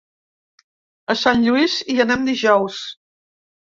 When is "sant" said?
1.25-1.45